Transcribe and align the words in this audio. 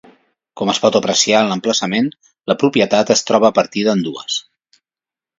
Com 0.59 0.69
es 0.71 0.77
pot 0.85 0.95
apreciar 0.99 1.41
en 1.43 1.49
l'emplaçament, 1.51 2.07
la 2.51 2.55
propietat 2.63 3.11
es 3.17 3.21
troba 3.31 3.51
partida 3.59 3.93
en 3.93 4.01
dues. 4.07 4.39